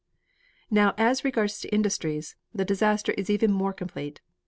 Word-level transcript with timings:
"Now 0.71 0.95
as 0.97 1.23
regards 1.23 1.63
industries, 1.65 2.35
the 2.55 2.65
disaster 2.65 3.11
is 3.11 3.29
even 3.29 3.51
more 3.51 3.71
complete. 3.71 4.19